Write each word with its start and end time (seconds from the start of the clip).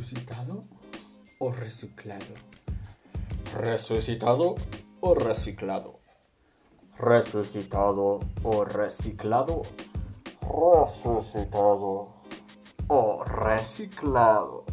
¿Resucitado 0.00 0.62
o 1.40 1.52
reciclado? 1.52 2.24
¿Resucitado 3.54 4.54
o 5.00 5.14
reciclado? 5.14 6.00
¿Resucitado 6.96 8.20
o 8.42 8.64
reciclado? 8.64 9.62
¿Resucitado 10.40 12.14
o 12.88 13.24
reciclado? 13.24 14.64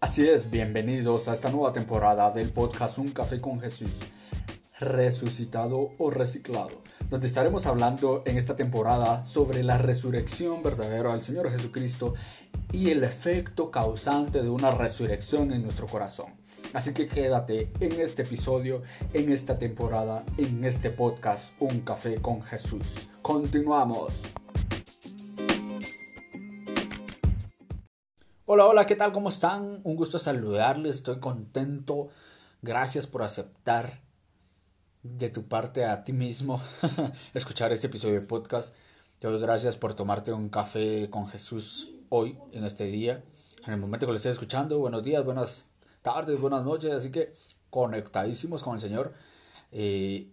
Así 0.00 0.28
es, 0.28 0.50
bienvenidos 0.50 1.28
a 1.28 1.32
esta 1.32 1.50
nueva 1.50 1.72
temporada 1.72 2.32
del 2.32 2.50
podcast 2.50 2.98
Un 2.98 3.12
Café 3.12 3.40
con 3.40 3.60
Jesús. 3.60 4.00
¿Resucitado 4.80 5.90
o 5.98 6.10
reciclado? 6.10 6.80
donde 7.10 7.26
estaremos 7.26 7.66
hablando 7.66 8.22
en 8.24 8.38
esta 8.38 8.54
temporada 8.54 9.24
sobre 9.24 9.64
la 9.64 9.78
resurrección 9.78 10.62
verdadera 10.62 11.10
del 11.10 11.22
Señor 11.22 11.50
Jesucristo 11.50 12.14
y 12.72 12.90
el 12.90 13.02
efecto 13.04 13.70
causante 13.70 14.42
de 14.42 14.48
una 14.48 14.70
resurrección 14.70 15.52
en 15.52 15.62
nuestro 15.62 15.86
corazón. 15.86 16.26
Así 16.72 16.94
que 16.94 17.08
quédate 17.08 17.70
en 17.80 18.00
este 18.00 18.22
episodio, 18.22 18.82
en 19.12 19.32
esta 19.32 19.58
temporada, 19.58 20.24
en 20.36 20.64
este 20.64 20.90
podcast 20.90 21.54
Un 21.58 21.80
Café 21.80 22.16
con 22.16 22.42
Jesús. 22.42 23.08
Continuamos. 23.22 24.12
Hola, 28.46 28.66
hola, 28.66 28.86
¿qué 28.86 28.96
tal? 28.96 29.12
¿Cómo 29.12 29.28
están? 29.28 29.80
Un 29.82 29.96
gusto 29.96 30.18
saludarles, 30.18 30.96
estoy 30.96 31.18
contento. 31.18 32.08
Gracias 32.62 33.06
por 33.06 33.22
aceptar 33.22 34.00
de 35.02 35.30
tu 35.30 35.48
parte 35.48 35.86
a 35.86 36.04
ti 36.04 36.12
mismo 36.12 36.60
escuchar 37.34 37.72
este 37.72 37.88
episodio 37.88 38.20
de 38.20 38.26
podcast. 38.26 38.74
Te 39.18 39.28
doy 39.28 39.40
gracias 39.40 39.76
por 39.76 39.94
tomarte 39.94 40.32
un 40.32 40.48
café 40.48 41.10
con 41.10 41.28
Jesús 41.28 41.90
hoy, 42.10 42.36
en 42.52 42.64
este 42.64 42.84
día, 42.84 43.24
en 43.64 43.72
el 43.72 43.80
momento 43.80 44.04
que 44.04 44.12
lo 44.12 44.16
estés 44.16 44.32
escuchando. 44.32 44.78
Buenos 44.78 45.02
días, 45.02 45.24
buenas 45.24 45.70
tardes, 46.02 46.38
buenas 46.38 46.64
noches. 46.64 46.92
Así 46.92 47.10
que 47.10 47.32
conectadísimos 47.70 48.62
con 48.62 48.74
el 48.74 48.80
Señor. 48.80 49.14
Eh, 49.72 50.32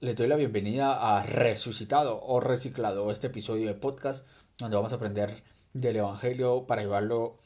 les 0.00 0.16
doy 0.16 0.26
la 0.26 0.36
bienvenida 0.36 1.16
a 1.16 1.22
Resucitado 1.22 2.20
o 2.22 2.40
Reciclado, 2.40 3.10
este 3.10 3.28
episodio 3.28 3.68
de 3.68 3.74
podcast 3.74 4.26
donde 4.58 4.76
vamos 4.76 4.92
a 4.92 4.96
aprender 4.96 5.44
del 5.74 5.96
Evangelio 5.96 6.66
para 6.66 6.82
llevarlo 6.82 7.38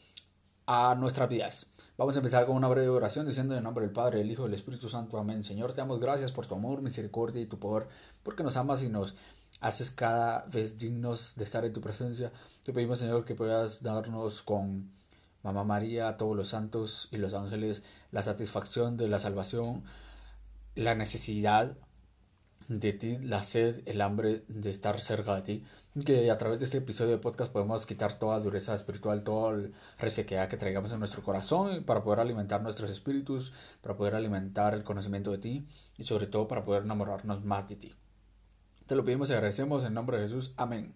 a 0.67 0.94
nuestras 0.94 1.28
vidas. 1.28 1.67
Vamos 1.98 2.14
a 2.14 2.19
empezar 2.19 2.47
con 2.47 2.56
una 2.56 2.69
breve 2.69 2.89
oración 2.89 3.27
diciendo 3.27 3.56
en 3.56 3.64
nombre 3.64 3.84
del 3.84 3.92
Padre, 3.92 4.19
del 4.19 4.31
Hijo 4.31 4.42
y 4.42 4.47
del 4.47 4.55
Espíritu 4.55 4.89
Santo. 4.89 5.19
Amén. 5.19 5.44
Señor, 5.44 5.72
te 5.72 5.81
damos 5.81 5.98
gracias 5.98 6.31
por 6.31 6.47
tu 6.47 6.55
amor, 6.55 6.83
misericordia 6.83 7.42
y 7.42 7.47
tu 7.47 7.59
poder, 7.59 7.89
porque 8.22 8.42
nos 8.44 8.56
amas 8.56 8.83
y 8.84 8.91
nos 8.91 9.17
haces 9.61 9.91
cada 9.91 10.45
vez 10.47 10.79
dignos 10.79 11.35
de 11.37 11.45
estar 11.45 11.65
en 11.65 11.73
tu 11.73 11.81
presencia. 11.81 12.33
Te 12.62 12.73
pedimos, 12.73 12.99
Señor, 12.99 13.25
que 13.25 13.35
puedas 13.35 13.83
darnos 13.83 14.43
con 14.43 14.91
Mamá 15.43 15.65
María, 15.65 16.17
todos 16.17 16.37
los 16.37 16.49
santos 16.49 17.09
y 17.12 17.19
los 17.19 17.35
ángeles 17.35 17.83
la 18.12 18.23
satisfacción 18.23 18.97
de 18.97 19.09
la 19.09 19.21
salvación, 19.21 19.84
la 20.75 20.95
necesidad 20.95 21.77
de 22.69 22.93
ti, 22.93 23.19
la 23.19 23.45
sed, 23.45 23.83
el 23.87 24.01
hambre 24.01 24.45
de 24.49 24.71
estar 24.71 25.01
cerca 25.01 25.37
de 25.37 25.43
ti 25.43 25.65
que 26.05 26.31
a 26.31 26.37
través 26.37 26.59
de 26.59 26.67
este 26.67 26.79
episodio 26.79 27.12
de 27.12 27.19
podcast 27.19 27.51
podemos 27.51 27.87
quitar 27.87 28.19
toda 28.19 28.39
dureza 28.39 28.75
espiritual, 28.75 29.25
toda 29.25 29.59
resequedad 29.99 30.49
que 30.49 30.59
traigamos 30.59 30.93
en 30.93 30.99
nuestro 30.99 31.23
corazón 31.23 31.84
para 31.84 32.03
poder 32.03 32.21
alimentar 32.21 32.62
nuestros 32.62 32.91
espíritus, 32.91 33.53
para 33.81 33.97
poder 33.97 34.15
alimentar 34.15 34.75
el 34.75 34.84
conocimiento 34.84 35.31
de 35.33 35.39
ti 35.39 35.67
y 35.97 36.05
sobre 36.05 36.27
todo 36.27 36.49
para 36.49 36.65
poder 36.65 36.83
enamorarnos 36.83 37.45
más 37.45 37.67
de 37.69 37.77
ti. 37.77 37.95
Te 38.87 38.95
lo 38.95 39.05
pedimos 39.05 39.29
y 39.31 39.33
agradecemos 39.33 39.84
en 39.84 39.95
nombre 39.95 40.17
de 40.17 40.23
Jesús. 40.25 40.53
Amén. 40.56 40.95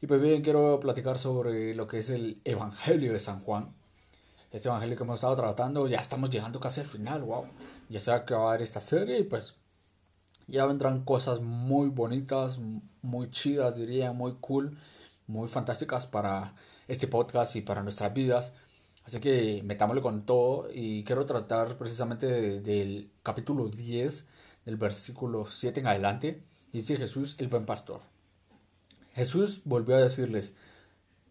Y 0.00 0.06
pues 0.06 0.22
bien, 0.22 0.40
quiero 0.42 0.78
platicar 0.78 1.18
sobre 1.18 1.74
lo 1.74 1.88
que 1.88 1.98
es 1.98 2.08
el 2.10 2.40
Evangelio 2.44 3.12
de 3.12 3.18
San 3.18 3.40
Juan. 3.40 3.74
Este 4.52 4.68
Evangelio 4.68 4.96
que 4.96 5.02
hemos 5.02 5.16
estado 5.16 5.34
tratando, 5.34 5.88
ya 5.88 5.98
estamos 5.98 6.30
llegando 6.30 6.60
casi 6.60 6.80
al 6.80 6.86
final, 6.86 7.22
wow. 7.22 7.46
Ya 7.88 7.98
se 7.98 8.12
va 8.12 8.18
a 8.18 8.20
acabar 8.20 8.62
esta 8.62 8.80
serie 8.80 9.18
y 9.18 9.24
pues 9.24 9.56
ya 10.46 10.64
vendrán 10.66 11.04
cosas 11.04 11.40
muy 11.40 11.88
bonitas, 11.88 12.60
muy 13.02 13.30
chidas, 13.32 13.74
diría, 13.74 14.12
muy 14.12 14.36
cool, 14.40 14.78
muy 15.26 15.48
fantásticas 15.48 16.06
para 16.06 16.54
este 16.86 17.08
podcast 17.08 17.56
y 17.56 17.62
para 17.62 17.82
nuestras 17.82 18.14
vidas. 18.14 18.54
Así 19.04 19.18
que 19.18 19.60
metámosle 19.64 20.02
con 20.02 20.24
todo 20.24 20.68
y 20.72 21.02
quiero 21.02 21.26
tratar 21.26 21.76
precisamente 21.78 22.60
del 22.60 23.10
capítulo 23.24 23.68
10, 23.68 24.24
del 24.66 24.76
versículo 24.76 25.46
7 25.46 25.80
en 25.80 25.86
adelante. 25.88 26.44
Dice 26.74 26.98
Jesús, 26.98 27.36
el 27.38 27.48
buen 27.48 27.64
pastor. 27.64 28.02
Jesús 29.14 29.62
volvió 29.64 29.96
a 29.96 30.00
decirles, 30.00 30.54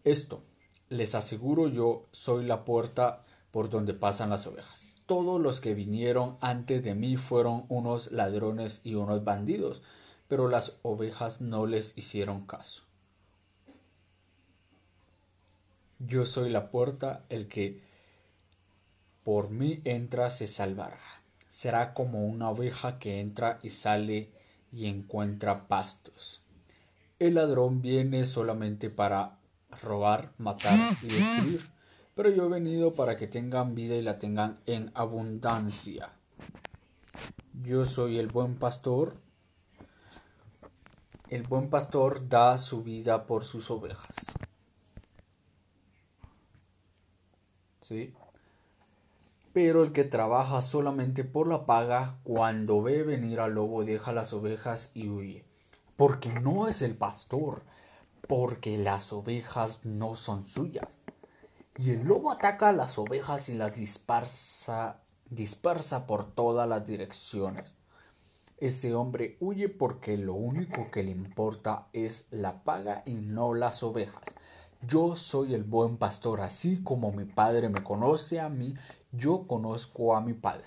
esto, 0.02 0.42
les 0.88 1.14
aseguro 1.14 1.68
yo, 1.68 2.06
soy 2.10 2.44
la 2.44 2.64
puerta 2.64 3.24
por 3.52 3.70
donde 3.70 3.94
pasan 3.94 4.30
las 4.30 4.48
ovejas 4.48 4.84
todos 5.06 5.40
los 5.40 5.60
que 5.60 5.74
vinieron 5.74 6.38
antes 6.40 6.82
de 6.82 6.94
mí 6.94 7.16
fueron 7.16 7.66
unos 7.68 8.12
ladrones 8.12 8.80
y 8.84 8.94
unos 8.94 9.24
bandidos, 9.24 9.82
pero 10.28 10.48
las 10.48 10.78
ovejas 10.82 11.40
no 11.40 11.66
les 11.66 11.96
hicieron 11.98 12.46
caso. 12.46 12.82
Yo 15.98 16.26
soy 16.26 16.50
la 16.50 16.70
puerta, 16.70 17.24
el 17.28 17.48
que 17.48 17.82
por 19.22 19.50
mí 19.50 19.80
entra 19.84 20.30
se 20.30 20.46
salvará. 20.46 21.00
Será 21.48 21.94
como 21.94 22.26
una 22.26 22.50
oveja 22.50 22.98
que 22.98 23.20
entra 23.20 23.58
y 23.62 23.70
sale 23.70 24.30
y 24.74 24.86
encuentra 24.86 25.68
pastos. 25.68 26.42
El 27.18 27.34
ladrón 27.34 27.80
viene 27.80 28.26
solamente 28.26 28.90
para 28.90 29.38
robar, 29.82 30.32
matar 30.38 30.78
y 31.02 31.06
destruir 31.06 31.74
pero 32.14 32.30
yo 32.30 32.46
he 32.46 32.48
venido 32.48 32.94
para 32.94 33.16
que 33.16 33.26
tengan 33.26 33.74
vida 33.74 33.96
y 33.96 34.02
la 34.02 34.18
tengan 34.18 34.60
en 34.66 34.90
abundancia. 34.94 36.12
Yo 37.62 37.84
soy 37.86 38.18
el 38.18 38.28
buen 38.28 38.56
pastor. 38.56 39.16
El 41.28 41.42
buen 41.42 41.70
pastor 41.70 42.28
da 42.28 42.56
su 42.58 42.84
vida 42.84 43.26
por 43.26 43.44
sus 43.44 43.70
ovejas. 43.70 44.14
¿Sí? 47.80 48.14
Pero 49.54 49.84
el 49.84 49.92
que 49.92 50.02
trabaja 50.02 50.60
solamente 50.60 51.22
por 51.22 51.46
la 51.46 51.64
paga, 51.64 52.18
cuando 52.24 52.82
ve 52.82 53.04
venir 53.04 53.38
al 53.38 53.54
lobo, 53.54 53.84
deja 53.84 54.12
las 54.12 54.32
ovejas 54.32 54.90
y 54.94 55.08
huye. 55.08 55.44
Porque 55.96 56.32
no 56.32 56.66
es 56.66 56.82
el 56.82 56.96
pastor, 56.96 57.62
porque 58.26 58.76
las 58.76 59.12
ovejas 59.12 59.84
no 59.84 60.16
son 60.16 60.48
suyas. 60.48 60.88
Y 61.78 61.92
el 61.92 62.04
lobo 62.04 62.32
ataca 62.32 62.70
a 62.70 62.72
las 62.72 62.98
ovejas 62.98 63.48
y 63.48 63.54
las 63.54 63.76
dispersa, 63.76 64.98
dispersa 65.30 66.08
por 66.08 66.32
todas 66.32 66.68
las 66.68 66.84
direcciones. 66.84 67.76
Ese 68.58 68.92
hombre 68.92 69.36
huye 69.38 69.68
porque 69.68 70.16
lo 70.16 70.34
único 70.34 70.90
que 70.90 71.04
le 71.04 71.12
importa 71.12 71.86
es 71.92 72.26
la 72.32 72.64
paga 72.64 73.04
y 73.06 73.14
no 73.14 73.54
las 73.54 73.84
ovejas. 73.84 74.24
Yo 74.82 75.14
soy 75.16 75.54
el 75.54 75.62
buen 75.62 75.96
pastor, 75.96 76.40
así 76.40 76.82
como 76.82 77.12
mi 77.12 77.24
padre 77.24 77.68
me 77.68 77.82
conoce 77.82 78.40
a 78.40 78.48
mí, 78.48 78.74
yo 79.16 79.46
conozco 79.46 80.16
a 80.16 80.20
mi 80.20 80.34
padre. 80.34 80.64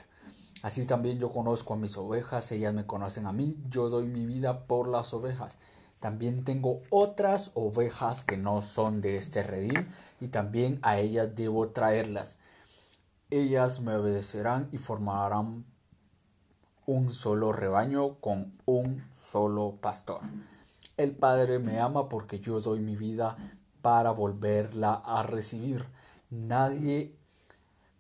Así 0.63 0.85
también 0.85 1.19
yo 1.19 1.31
conozco 1.31 1.74
a 1.74 1.78
mis 1.78 1.96
ovejas, 1.97 2.52
ellas 2.52 2.74
me 2.74 2.85
conocen 2.85 3.28
a 3.28 3.31
mí, 3.31 3.58
yo 3.69 3.90
doy 3.90 4.08
mi 4.08 4.25
vida 4.25 4.66
por 4.66 4.88
las 4.88 5.13
ovejas. 5.13 5.59
También 6.00 6.44
tengo 6.44 6.81
otras 6.90 7.52
ovejas 7.56 8.24
que 8.24 8.38
no 8.38 8.62
son 8.62 9.02
de 9.02 9.18
este 9.18 9.44
redil 9.44 9.90
y 10.19 10.28
también 10.28 10.80
a 10.81 11.00
ellas 11.00 11.35
debo 11.35 11.69
traerlas. 11.69 12.38
Ellas 13.30 13.81
me 13.81 13.96
obedecerán 13.96 14.69
y 14.72 14.78
formarán 14.78 15.66
un 16.85 17.14
solo 17.14 17.52
rebaño 17.52 18.16
con 18.16 18.53
un 18.66 19.03
solo 19.16 19.78
pastor. 19.81 20.22
El 20.96 21.16
Padre 21.16 21.59
me 21.59 21.79
ama 21.79 22.09
porque 22.09 22.40
yo 22.40 22.61
doy 22.61 22.79
mi 22.79 22.96
vida 22.96 23.38
para 23.82 24.11
volverla 24.11 24.93
a 24.93 25.23
recibir. 25.23 25.85
Nadie 26.29 27.16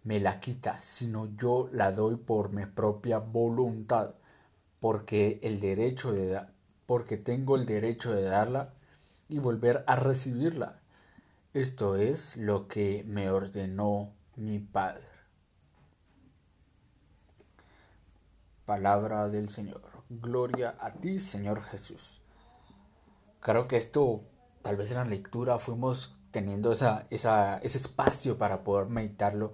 me 0.07 0.21
la 0.21 0.39
quita, 0.39 0.77
sino 0.81 1.35
yo 1.35 1.67
la 1.73 1.91
doy 1.91 2.15
por 2.15 2.53
mi 2.53 2.65
propia 2.65 3.17
voluntad, 3.17 4.15
porque 4.79 5.37
el 5.43 5.59
derecho 5.59 6.13
de 6.13 6.45
porque 6.85 7.17
tengo 7.17 7.57
el 7.57 7.65
derecho 7.65 8.13
de 8.13 8.21
darla 8.21 8.73
y 9.27 9.39
volver 9.39 9.83
a 9.85 9.97
recibirla. 9.97 10.79
Esto 11.53 11.97
es 11.97 12.37
lo 12.37 12.69
que 12.69 13.03
me 13.05 13.29
ordenó 13.29 14.13
mi 14.37 14.59
Padre. 14.59 15.03
Palabra 18.65 19.27
del 19.27 19.49
Señor. 19.49 19.81
Gloria 20.07 20.77
a 20.79 20.89
ti, 20.91 21.19
Señor 21.19 21.61
Jesús. 21.63 22.21
Creo 23.41 23.67
que 23.67 23.75
esto, 23.75 24.23
tal 24.61 24.77
vez 24.77 24.89
en 24.91 24.97
la 24.99 25.03
lectura, 25.05 25.59
fuimos 25.59 26.17
teniendo 26.31 26.71
esa, 26.71 27.07
esa, 27.09 27.57
ese 27.57 27.79
espacio 27.79 28.37
para 28.37 28.63
poder 28.63 28.87
meditarlo. 28.87 29.51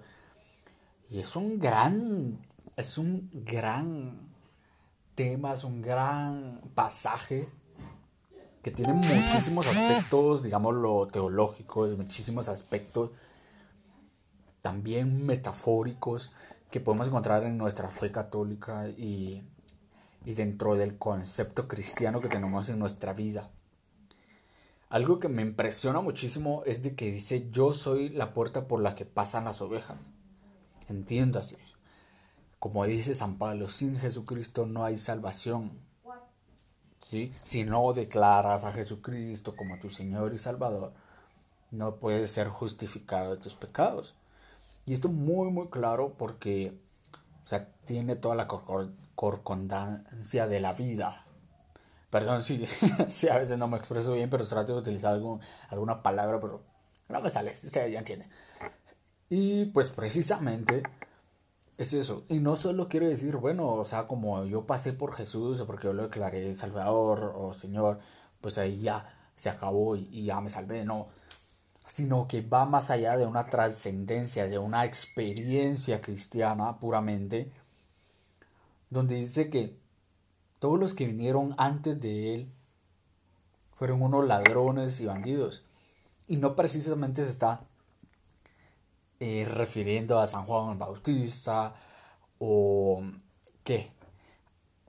Y 1.14 1.20
es 1.20 1.36
un 1.36 1.60
gran, 1.60 2.44
es 2.74 2.98
un 2.98 3.30
gran 3.32 4.18
tema, 5.14 5.52
es 5.52 5.62
un 5.62 5.80
gran 5.80 6.60
pasaje 6.74 7.48
que 8.60 8.72
tiene 8.72 8.94
muchísimos 8.94 9.64
aspectos, 9.64 10.42
digamos, 10.42 10.74
lo 10.74 11.06
teológicos, 11.06 11.96
muchísimos 11.96 12.48
aspectos 12.48 13.12
también 14.60 15.24
metafóricos 15.24 16.32
que 16.68 16.80
podemos 16.80 17.06
encontrar 17.06 17.44
en 17.44 17.58
nuestra 17.58 17.92
fe 17.92 18.10
católica 18.10 18.88
y, 18.88 19.40
y 20.24 20.34
dentro 20.34 20.74
del 20.74 20.98
concepto 20.98 21.68
cristiano 21.68 22.20
que 22.20 22.28
tenemos 22.28 22.68
en 22.70 22.80
nuestra 22.80 23.12
vida. 23.12 23.52
Algo 24.88 25.20
que 25.20 25.28
me 25.28 25.42
impresiona 25.42 26.00
muchísimo 26.00 26.64
es 26.66 26.82
de 26.82 26.96
que 26.96 27.12
dice 27.12 27.50
yo 27.52 27.72
soy 27.72 28.08
la 28.08 28.34
puerta 28.34 28.66
por 28.66 28.82
la 28.82 28.96
que 28.96 29.04
pasan 29.04 29.44
las 29.44 29.60
ovejas. 29.60 30.13
Entiéndase. 30.88 31.58
Como 32.58 32.84
dice 32.84 33.14
San 33.14 33.36
Pablo, 33.36 33.68
sin 33.68 33.98
Jesucristo 33.98 34.66
no 34.66 34.84
hay 34.84 34.98
salvación. 34.98 35.72
¿Sí? 37.02 37.32
Si 37.44 37.64
no 37.64 37.92
declaras 37.92 38.64
a 38.64 38.72
Jesucristo 38.72 39.54
como 39.54 39.78
tu 39.78 39.90
Señor 39.90 40.32
y 40.32 40.38
Salvador, 40.38 40.92
no 41.70 41.96
puedes 41.96 42.30
ser 42.30 42.48
justificado 42.48 43.34
de 43.34 43.42
tus 43.42 43.54
pecados. 43.54 44.14
Y 44.86 44.94
esto 44.94 45.08
es 45.08 45.14
muy, 45.14 45.50
muy 45.50 45.68
claro 45.68 46.14
porque 46.16 46.72
o 47.44 47.48
sea, 47.48 47.68
tiene 47.84 48.16
toda 48.16 48.34
la 48.34 48.48
corcondancia 49.14 50.46
de 50.46 50.60
la 50.60 50.72
vida. 50.72 51.26
Perdón 52.10 52.42
si, 52.44 52.64
a 53.28 53.38
veces 53.38 53.58
no 53.58 53.68
me 53.68 53.76
expreso 53.76 54.12
bien, 54.12 54.30
pero 54.30 54.46
trato 54.46 54.72
de 54.72 54.78
utilizar 54.78 55.20
alguna 55.68 56.02
palabra, 56.02 56.40
pero 56.40 56.62
no 57.08 57.20
me 57.20 57.28
sale, 57.28 57.52
ustedes 57.52 57.92
ya 57.92 57.98
entienden. 57.98 58.28
Y 59.28 59.66
pues 59.66 59.88
precisamente 59.88 60.82
es 61.78 61.92
eso. 61.92 62.24
Y 62.28 62.38
no 62.38 62.56
solo 62.56 62.88
quiero 62.88 63.08
decir, 63.08 63.36
bueno, 63.36 63.68
o 63.74 63.84
sea, 63.84 64.06
como 64.06 64.44
yo 64.44 64.66
pasé 64.66 64.92
por 64.92 65.14
Jesús 65.14 65.60
o 65.60 65.66
porque 65.66 65.86
yo 65.88 65.92
lo 65.92 66.04
declaré 66.04 66.54
Salvador 66.54 67.34
o 67.36 67.54
Señor, 67.54 68.00
pues 68.40 68.58
ahí 68.58 68.80
ya 68.80 69.30
se 69.36 69.50
acabó 69.50 69.96
y, 69.96 70.24
ya 70.24 70.40
me 70.40 70.50
salvé. 70.50 70.84
No, 70.84 71.06
sino 71.92 72.28
que 72.28 72.42
va 72.42 72.64
más 72.66 72.90
allá 72.90 73.16
de 73.16 73.26
una 73.26 73.46
trascendencia, 73.46 74.46
de 74.48 74.58
una 74.58 74.84
experiencia 74.84 76.00
cristiana 76.00 76.78
puramente, 76.78 77.50
donde 78.90 79.16
dice 79.16 79.50
que 79.50 79.76
todos 80.58 80.78
los 80.78 80.94
que 80.94 81.06
vinieron 81.06 81.54
antes 81.58 82.00
de 82.00 82.34
él 82.34 82.52
fueron 83.76 84.02
unos 84.02 84.26
ladrones 84.26 85.00
y 85.00 85.06
bandidos. 85.06 85.64
Y 86.26 86.38
no 86.38 86.56
precisamente 86.56 87.24
se 87.24 87.30
está 87.30 87.64
eh, 89.26 89.46
refiriendo 89.46 90.18
a 90.18 90.26
San 90.26 90.44
Juan 90.44 90.78
Bautista 90.78 91.74
o 92.38 93.02
qué, 93.62 93.90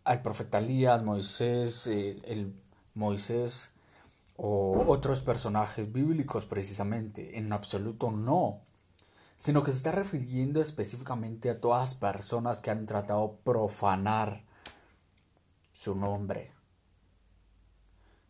al 0.04 0.22
profeta 0.22 0.58
Elías, 0.58 1.02
Moisés, 1.06 1.88
el 1.88 2.54
Moisés 2.96 3.72
o 4.36 4.88
otros 4.88 5.22
personajes 5.22 5.90
bíblicos 5.90 6.46
precisamente, 6.46 7.38
en 7.38 7.54
absoluto 7.54 8.12
no, 8.12 8.60
sino 9.38 9.64
que 9.64 9.72
se 9.72 9.78
está 9.78 9.94
refiriendo 9.94 10.60
específicamente 10.60 11.50
a 11.50 11.62
todas 11.62 11.82
las 11.84 11.96
personas 11.96 12.60
que 12.60 12.72
han 12.72 12.86
tratado 12.86 13.38
profanar 13.42 14.44
su 15.72 15.96
nombre, 15.96 16.52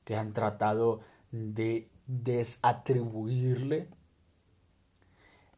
que 0.04 0.16
han 0.16 0.34
tratado 0.34 1.00
de 1.32 1.90
desatribuirle 2.06 3.90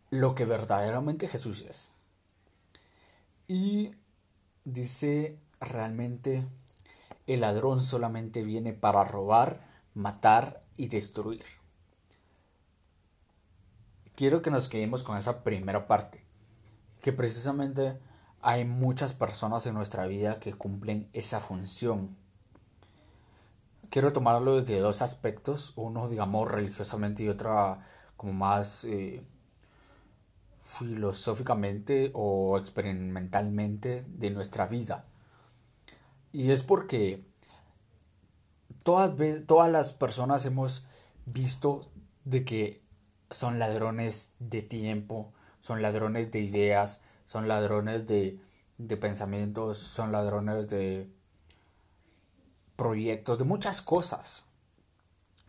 lo 0.10 0.36
que 0.36 0.46
verdaderamente 0.46 1.28
Jesús 1.28 1.66
es. 1.70 1.92
Y 3.48 3.92
dice 4.66 5.40
realmente, 5.60 6.46
el 7.28 7.42
ladrón 7.42 7.82
solamente 7.82 8.44
viene 8.44 8.74
para 8.74 9.04
robar, 9.04 9.62
matar 9.94 10.64
y 10.78 10.88
destruir. 10.88 11.44
Quiero 14.16 14.42
que 14.42 14.52
nos 14.52 14.68
quedemos 14.68 15.04
con 15.04 15.18
esa 15.18 15.44
primera 15.44 15.88
parte, 15.88 16.24
que 17.02 17.14
precisamente 17.14 18.00
hay 18.42 18.66
muchas 18.66 19.14
personas 19.14 19.66
en 19.68 19.76
nuestra 19.76 20.08
vida 20.08 20.40
que 20.40 20.54
cumplen 20.54 21.10
esa 21.14 21.40
función. 21.40 22.16
Quiero 23.90 24.12
tomarlo 24.14 24.60
desde 24.60 24.80
dos 24.80 25.02
aspectos, 25.02 25.74
uno 25.76 26.10
digamos 26.10 26.52
religiosamente 26.52 27.24
y 27.24 27.30
otro 27.30 27.78
como 28.16 28.34
más 28.34 28.84
eh, 28.86 29.24
filosóficamente 30.68 32.12
o 32.14 32.58
experimentalmente 32.60 34.04
de 34.08 34.30
nuestra 34.30 34.68
vida. 34.68 35.04
Y 36.34 36.52
es 36.52 36.62
porque 36.62 37.24
todas, 38.84 39.14
todas 39.48 39.72
las 39.72 39.94
personas 39.94 40.46
hemos 40.46 40.86
visto 41.26 41.90
de 42.26 42.44
que 42.44 42.82
son 43.32 43.60
ladrones 43.60 44.34
de 44.40 44.62
tiempo, 44.62 45.34
son 45.62 45.82
ladrones 45.82 46.32
de 46.32 46.42
ideas, 46.42 47.02
son 47.26 47.48
ladrones 47.48 48.06
de, 48.06 48.40
de 48.78 48.98
pensamientos, 48.98 49.78
son 49.78 50.12
ladrones 50.12 50.68
de 50.68 51.10
proyectos, 52.76 53.40
de 53.40 53.46
muchas 53.46 53.82
cosas. 53.82 54.46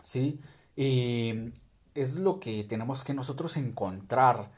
¿Sí? 0.04 0.40
Y 0.76 1.52
es 1.94 2.14
lo 2.14 2.38
que 2.38 2.62
tenemos 2.64 3.02
que 3.02 3.14
nosotros 3.14 3.56
encontrar 3.56 4.57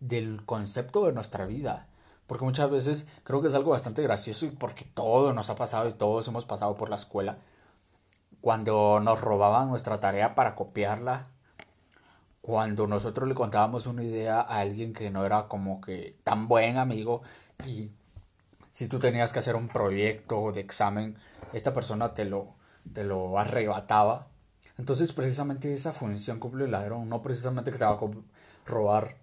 del 0.00 0.44
concepto 0.44 1.06
de 1.06 1.12
nuestra 1.12 1.46
vida. 1.46 1.86
Porque 2.26 2.44
muchas 2.44 2.70
veces 2.70 3.08
creo 3.24 3.42
que 3.42 3.48
es 3.48 3.54
algo 3.54 3.72
bastante 3.72 4.02
gracioso 4.02 4.46
y 4.46 4.50
porque 4.50 4.84
todo 4.84 5.32
nos 5.32 5.50
ha 5.50 5.56
pasado 5.56 5.88
y 5.88 5.94
todos 5.94 6.28
hemos 6.28 6.46
pasado 6.46 6.74
por 6.74 6.88
la 6.88 6.96
escuela. 6.96 7.38
Cuando 8.40 9.00
nos 9.00 9.20
robaban 9.20 9.68
nuestra 9.68 10.00
tarea 10.00 10.34
para 10.34 10.54
copiarla, 10.54 11.26
cuando 12.40 12.86
nosotros 12.86 13.28
le 13.28 13.34
contábamos 13.34 13.86
una 13.86 14.02
idea 14.02 14.40
a 14.40 14.60
alguien 14.60 14.92
que 14.92 15.10
no 15.10 15.26
era 15.26 15.48
como 15.48 15.80
que 15.80 16.16
tan 16.24 16.48
buen 16.48 16.78
amigo 16.78 17.22
y 17.66 17.90
si 18.72 18.88
tú 18.88 18.98
tenías 18.98 19.32
que 19.32 19.40
hacer 19.40 19.56
un 19.56 19.68
proyecto 19.68 20.52
de 20.52 20.60
examen, 20.60 21.16
esta 21.52 21.74
persona 21.74 22.14
te 22.14 22.24
lo, 22.24 22.54
te 22.92 23.04
lo 23.04 23.38
arrebataba. 23.38 24.28
Entonces 24.78 25.12
precisamente 25.12 25.74
esa 25.74 25.92
función 25.92 26.38
cumple 26.38 26.64
el 26.64 26.70
ladrón, 26.70 27.08
no 27.08 27.20
precisamente 27.20 27.72
que 27.72 27.78
te 27.78 27.84
va 27.84 27.92
a 27.92 27.98
robar 28.64 29.16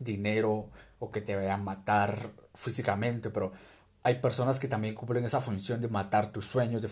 dinero 0.00 0.70
o 0.98 1.12
que 1.12 1.20
te 1.20 1.36
vayan 1.36 1.60
a 1.60 1.62
matar 1.62 2.32
físicamente, 2.54 3.30
pero 3.30 3.52
hay 4.02 4.16
personas 4.16 4.58
que 4.58 4.68
también 4.68 4.94
cumplen 4.94 5.24
esa 5.24 5.40
función 5.40 5.80
de 5.80 5.88
matar 5.88 6.32
tus 6.32 6.46
sueños, 6.46 6.82
de, 6.82 6.90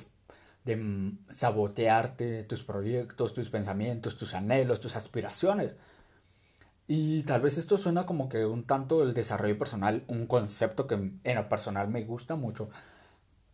de 0.65 1.13
sabotearte 1.29 2.45
tus 2.45 2.63
proyectos, 2.63 3.35
tus 3.35 3.51
pensamientos, 3.51 4.17
tus 4.17 4.35
anhelos, 4.35 4.81
tus 4.81 4.95
aspiraciones. 4.95 5.75
Y 6.87 7.23
tal 7.25 7.43
vez 7.43 7.59
esto 7.59 7.77
suena 7.77 8.07
como 8.07 8.29
que 8.29 8.47
un 8.47 8.65
tanto 8.65 9.03
el 9.03 9.13
desarrollo 9.13 9.59
personal, 9.59 10.05
un 10.09 10.27
concepto 10.27 10.87
que 10.87 10.95
en 10.95 11.35
lo 11.35 11.49
personal 11.49 11.89
me 11.89 12.03
gusta 12.05 12.35
mucho, 12.37 12.71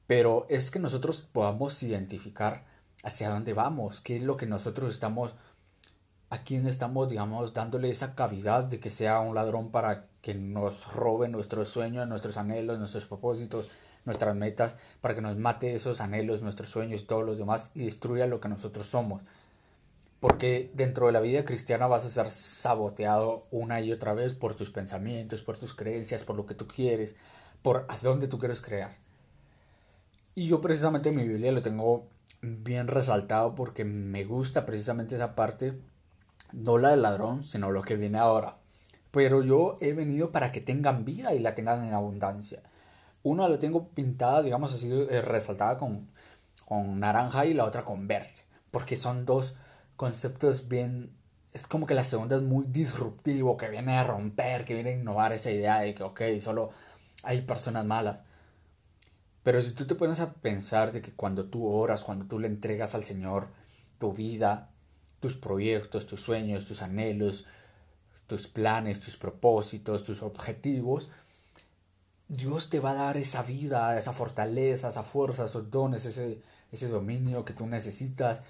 pero 0.07 0.47
es 0.49 0.71
que 0.71 0.79
nosotros 0.79 1.29
podamos 1.33 1.83
identificar 1.83 2.65
hacia 3.03 3.31
dónde 3.31 3.53
vamos, 3.53 4.01
qué 4.01 4.17
es 4.17 4.23
lo 4.23 4.37
que 4.37 4.47
nosotros 4.47 4.95
estamos 4.95 5.33
a 6.31 6.43
quién 6.43 6.67
estamos, 6.67 7.09
digamos, 7.09 7.55
dándole 7.55 7.91
esa 7.91 8.15
cavidad 8.15 8.65
de 8.65 8.81
que 8.81 8.91
sea 8.91 9.21
un 9.21 9.35
ladrón 9.35 9.71
para 9.71 10.07
que 10.21 10.35
nos 10.35 10.93
robe 10.93 11.29
nuestros 11.29 11.69
sueños, 11.69 12.09
nuestros 12.09 12.37
anhelos, 12.37 12.79
nuestros 12.79 13.07
propósitos, 13.07 13.71
nuestras 14.05 14.35
metas, 14.35 14.77
para 15.01 15.15
que 15.15 15.21
nos 15.21 15.37
mate 15.37 15.75
esos 15.75 16.01
anhelos, 16.01 16.43
nuestros 16.43 16.69
sueños 16.69 17.03
y 17.03 17.05
todos 17.05 17.25
los 17.25 17.39
demás 17.39 17.71
y 17.75 17.85
destruya 17.85 18.27
lo 18.27 18.41
que 18.41 18.49
nosotros 18.49 18.87
somos. 18.87 19.23
Porque 20.21 20.71
dentro 20.75 21.07
de 21.07 21.13
la 21.13 21.21
vida 21.21 21.45
cristiana 21.45 21.87
vas 21.87 22.07
a 22.07 22.09
ser 22.09 22.29
saboteado 22.29 23.47
una 23.51 23.81
y 23.81 23.93
otra 23.93 24.15
vez 24.15 24.33
por 24.33 24.55
tus 24.55 24.71
pensamientos, 24.71 25.43
por 25.43 25.59
tus 25.59 25.75
creencias, 25.75 26.25
por 26.25 26.37
lo 26.37 26.47
que 26.47 26.55
tú 26.55 26.67
quieres, 26.67 27.15
por 27.63 27.85
a 27.89 27.97
dónde 27.99 28.29
tú 28.29 28.39
quieres 28.39 28.63
crear. 28.63 28.97
Y 30.35 30.49
yo 30.49 30.61
precisamente 30.61 31.11
en 31.11 31.17
mi 31.17 31.29
Biblia 31.29 31.53
lo 31.53 31.63
tengo 31.63 32.07
bien 32.41 32.89
resaltado 32.89 33.55
porque 33.55 33.85
me 33.85 34.25
gusta 34.25 34.67
precisamente 34.67 35.15
esa 35.15 35.35
parte 35.35 35.79
no 36.55 36.79
la 36.79 36.91
del 36.91 37.03
ladrón, 37.03 37.45
sino 37.45 37.71
lo 37.71 37.83
que 37.83 37.97
viene 37.97 38.19
ahora. 38.19 38.57
Pero 39.11 39.43
yo 39.43 39.77
he 39.81 39.93
venido 39.93 40.33
para 40.33 40.53
que 40.53 40.61
tengan 40.61 41.05
vida 41.05 41.35
y 41.35 41.41
la 41.41 41.55
tengan 41.55 41.87
en 41.87 41.95
abundancia. 41.95 42.63
Una 43.23 43.49
la 43.49 43.59
tengo 43.59 43.89
pintada, 43.89 44.43
digamos 44.43 44.73
así, 44.73 44.91
eh, 44.91 45.23
resaltada 45.23 45.79
con, 45.79 46.09
con 46.65 47.01
naranja 47.01 47.47
y 47.47 47.55
la 47.55 47.65
otra 47.65 47.85
con 47.85 48.09
verde. 48.09 48.45
Porque 48.71 48.97
son 48.97 49.25
dos 49.25 49.57
conceptos 49.97 50.69
bien... 50.69 51.13
Es 51.53 51.69
como 51.69 51.87
que 51.87 51.95
la 51.95 52.03
segunda 52.03 52.35
es 52.35 52.43
muy 52.43 52.67
disruptivo, 52.67 53.57
que 53.57 53.69
viene 53.69 53.97
a 53.97 54.03
romper, 54.03 54.65
que 54.65 54.75
viene 54.75 54.91
a 54.91 54.97
innovar 54.97 55.33
esa 55.33 55.53
idea 55.53 55.81
de 55.81 55.95
que, 55.95 56.03
ok, 56.03 56.21
solo 56.41 56.71
hay 57.23 57.43
personas 57.43 57.85
malas. 57.85 58.25
Pero 59.45 59.63
si 59.63 59.73
tú 59.73 59.87
te 59.87 59.95
pones 59.95 60.19
a 60.19 60.33
pensar 60.33 60.91
de 60.91 61.01
que 61.01 61.13
cuando 61.13 61.45
tú 61.45 61.67
oras, 61.69 62.03
cuando 62.03 62.27
tú 62.27 62.41
le 62.41 62.49
entregas 62.49 62.95
al 62.97 63.05
Señor 63.05 63.49
tu 63.99 64.13
vida, 64.13 64.71
tus 65.25 65.37
proyectos, 65.37 66.07
tus 66.07 66.21
sueños, 66.21 66.67
tus 66.67 66.83
anhelos, 66.83 67.47
tus 68.27 68.47
planes, 68.47 69.01
tus 69.01 69.17
propósitos, 69.17 70.05
tus 70.05 70.23
objetivos, 70.23 71.09
Dios 72.29 72.69
te 72.69 72.79
va 72.79 72.91
a 72.91 72.95
dar 72.95 73.17
esa 73.17 73.43
vida, 73.43 73.99
esa 73.99 74.13
fortaleza, 74.13 74.91
esa 74.91 75.03
fuerza, 75.03 75.47
esos 75.47 75.71
dones, 75.71 76.05
ese, 76.05 76.43
ese 76.71 76.89
dominio 76.89 77.43
que 77.47 77.55
tú 77.55 77.67
necesitas, 77.67 78.43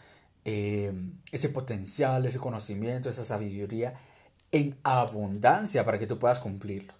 eh, 0.44 0.92
ese 1.30 1.48
potencial, 1.48 2.26
ese 2.26 2.40
conocimiento, 2.40 3.08
esa 3.08 3.24
sabiduría 3.24 3.94
en 4.50 4.76
abundancia 4.82 5.84
para 5.84 6.00
que 6.00 6.08
tú 6.08 6.18
puedas 6.18 6.40
cumplirlo. 6.40 6.92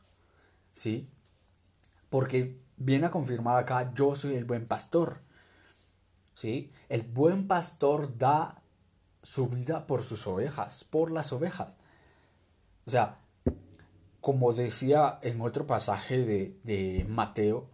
¿Sí? 0.73 1.09
Porque 2.11 2.57
viene 2.77 3.07
a 3.07 3.11
confirmar 3.11 3.59
acá, 3.59 3.93
yo 3.93 4.15
soy 4.15 4.37
el 4.37 4.45
buen 4.45 4.67
pastor. 4.67 5.19
¿Sí? 6.37 6.71
El 6.89 7.03
buen 7.03 7.49
pastor 7.49 8.17
da 8.17 8.61
su 9.25 9.49
vida 9.49 9.87
por 9.87 10.03
sus 10.03 10.27
ovejas, 10.27 10.85
por 10.85 11.11
las 11.11 11.33
ovejas. 11.33 11.75
O 12.85 12.91
sea, 12.91 13.19
como 14.21 14.53
decía 14.53 15.19
en 15.23 15.41
otro 15.41 15.67
pasaje 15.67 16.19
de, 16.19 16.57
de 16.63 17.07
Mateo, 17.09 17.67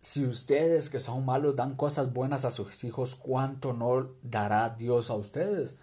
si 0.00 0.26
ustedes 0.26 0.90
que 0.90 0.98
son 0.98 1.24
malos 1.24 1.56
dan 1.56 1.76
cosas 1.76 2.12
buenas 2.12 2.44
a 2.44 2.50
sus 2.50 2.82
hijos, 2.82 3.14
¿cuánto 3.14 3.72
no 3.72 4.10
dará 4.22 4.70
Dios 4.70 5.08
a 5.08 5.14
ustedes? 5.14 5.76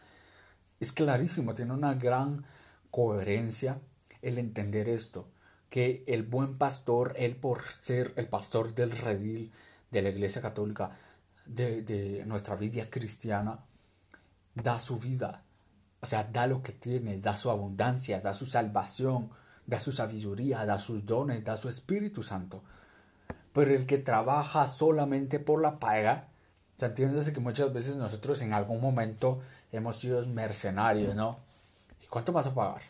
Es 0.81 0.91
clarísimo, 0.91 1.55
tiene 1.55 1.73
una 1.73 1.93
gran 1.93 2.45
coherencia 2.91 3.79
el 4.21 4.37
entender 4.37 4.89
esto, 4.89 5.27
que 5.69 6.03
el 6.07 6.23
buen 6.23 6.57
pastor, 6.57 7.13
él 7.17 7.37
por 7.37 7.63
ser 7.79 8.13
el 8.17 8.27
pastor 8.27 8.75
del 8.75 8.91
redil 8.91 9.51
de 9.91 10.01
la 10.01 10.09
Iglesia 10.09 10.41
Católica, 10.41 10.91
de, 11.45 11.81
de 11.81 12.25
nuestra 12.25 12.55
vida 12.55 12.89
cristiana, 12.89 13.59
da 14.55 14.79
su 14.79 14.99
vida, 14.99 15.43
o 16.01 16.05
sea, 16.05 16.23
da 16.23 16.47
lo 16.47 16.61
que 16.61 16.71
tiene, 16.71 17.17
da 17.17 17.37
su 17.37 17.49
abundancia, 17.49 18.21
da 18.21 18.33
su 18.33 18.45
salvación, 18.45 19.29
da 19.65 19.79
su 19.79 19.91
sabiduría, 19.91 20.65
da 20.65 20.79
sus 20.79 21.05
dones, 21.05 21.43
da 21.43 21.57
su 21.57 21.69
Espíritu 21.69 22.23
Santo 22.23 22.63
pero 23.53 23.73
el 23.73 23.85
que 23.85 23.97
trabaja 23.97 24.65
solamente 24.67 25.39
por 25.39 25.61
la 25.61 25.79
paga, 25.79 26.27
¿te 26.77 26.85
entiendes 26.85 27.29
que 27.31 27.39
muchas 27.39 27.73
veces 27.73 27.95
nosotros 27.95 28.41
en 28.41 28.53
algún 28.53 28.79
momento 28.79 29.41
hemos 29.71 29.99
sido 29.99 30.25
mercenarios, 30.27 31.15
¿no? 31.15 31.39
¿Y 32.01 32.07
cuánto 32.07 32.31
vas 32.31 32.47
a 32.47 32.53
pagar? 32.53 32.81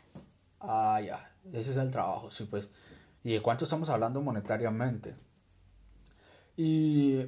Ah, 0.59 1.01
ya, 1.03 1.31
ese 1.51 1.71
es 1.71 1.77
el 1.77 1.91
trabajo, 1.91 2.31
sí, 2.31 2.45
pues. 2.45 2.69
¿Y 3.23 3.33
de 3.33 3.41
cuánto 3.41 3.65
estamos 3.65 3.89
hablando 3.89 4.21
monetariamente? 4.21 5.15
Y 6.57 7.25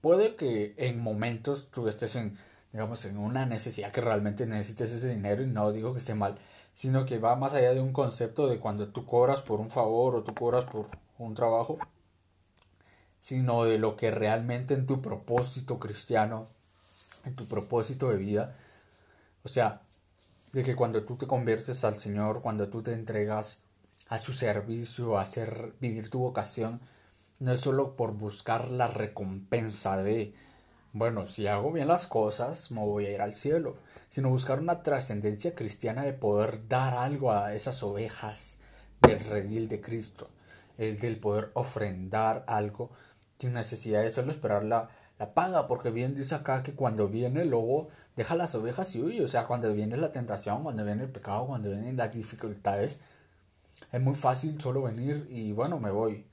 puede 0.00 0.36
que 0.36 0.74
en 0.76 1.00
momentos 1.00 1.70
tú 1.70 1.88
estés 1.88 2.16
en, 2.16 2.36
digamos, 2.72 3.04
en 3.04 3.18
una 3.18 3.46
necesidad 3.46 3.92
que 3.92 4.00
realmente 4.00 4.46
necesites 4.46 4.92
ese 4.92 5.08
dinero 5.08 5.42
y 5.42 5.46
no 5.46 5.72
digo 5.72 5.92
que 5.92 5.98
esté 5.98 6.14
mal, 6.14 6.38
sino 6.74 7.06
que 7.06 7.18
va 7.18 7.36
más 7.36 7.54
allá 7.54 7.74
de 7.74 7.80
un 7.80 7.92
concepto 7.92 8.48
de 8.48 8.58
cuando 8.58 8.88
tú 8.88 9.06
cobras 9.06 9.42
por 9.42 9.60
un 9.60 9.70
favor 9.70 10.16
o 10.16 10.22
tú 10.22 10.34
cobras 10.34 10.64
por 10.64 10.86
un 11.18 11.34
trabajo 11.34 11.78
sino 13.20 13.64
de 13.64 13.78
lo 13.78 13.96
que 13.96 14.10
realmente 14.10 14.74
en 14.74 14.86
tu 14.86 15.00
propósito 15.02 15.78
cristiano, 15.78 16.48
en 17.24 17.36
tu 17.36 17.46
propósito 17.46 18.08
de 18.10 18.16
vida, 18.16 18.56
o 19.44 19.48
sea, 19.48 19.82
de 20.52 20.64
que 20.64 20.74
cuando 20.74 21.04
tú 21.04 21.16
te 21.16 21.26
conviertes 21.26 21.84
al 21.84 22.00
Señor, 22.00 22.42
cuando 22.42 22.68
tú 22.68 22.82
te 22.82 22.92
entregas 22.92 23.62
a 24.08 24.18
su 24.18 24.32
servicio, 24.32 25.18
a 25.18 25.22
hacer 25.22 25.74
vivir 25.80 26.10
tu 26.10 26.18
vocación, 26.18 26.80
no 27.40 27.52
es 27.52 27.60
solo 27.60 27.96
por 27.96 28.12
buscar 28.12 28.70
la 28.70 28.86
recompensa 28.86 29.96
de, 29.96 30.34
bueno, 30.92 31.26
si 31.26 31.46
hago 31.46 31.72
bien 31.72 31.88
las 31.88 32.06
cosas, 32.06 32.70
me 32.70 32.80
voy 32.80 33.06
a 33.06 33.10
ir 33.12 33.20
al 33.22 33.32
cielo, 33.32 33.76
sino 34.10 34.28
buscar 34.30 34.60
una 34.60 34.82
trascendencia 34.82 35.54
cristiana 35.54 36.02
de 36.02 36.12
poder 36.12 36.68
dar 36.68 36.94
algo 36.94 37.32
a 37.32 37.54
esas 37.54 37.82
ovejas 37.82 38.58
del 39.00 39.20
redil 39.20 39.68
de 39.68 39.80
Cristo, 39.80 40.28
el 40.78 40.98
del 40.98 41.18
poder 41.18 41.50
ofrendar 41.54 42.44
algo 42.46 42.90
tiene 43.38 43.56
necesidad 43.56 44.02
de 44.02 44.10
solo 44.10 44.32
esperar 44.32 44.64
la, 44.64 44.90
la 45.18 45.32
paga, 45.32 45.66
porque 45.66 45.90
bien 45.90 46.14
dice 46.14 46.34
acá 46.34 46.62
que 46.62 46.74
cuando 46.74 47.08
viene 47.08 47.42
el 47.42 47.50
lobo, 47.50 47.88
deja 48.16 48.36
las 48.36 48.54
ovejas 48.54 48.94
y 48.94 49.02
huye, 49.02 49.24
o 49.24 49.28
sea, 49.28 49.46
cuando 49.46 49.72
viene 49.72 49.96
la 49.96 50.12
tentación, 50.12 50.62
cuando 50.62 50.84
viene 50.84 51.04
el 51.04 51.10
pecado, 51.10 51.46
cuando 51.46 51.70
vienen 51.70 51.96
las 51.96 52.12
dificultades, 52.12 53.00
es 53.92 54.00
muy 54.00 54.14
fácil 54.14 54.60
solo 54.60 54.82
venir 54.82 55.26
y 55.30 55.52
bueno, 55.52 55.80
me 55.80 55.90
voy. 55.90 56.26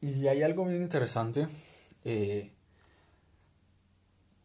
Y 0.00 0.28
hay 0.28 0.42
algo 0.42 0.64
bien 0.64 0.82
interesante, 0.82 1.46
eh, 2.04 2.52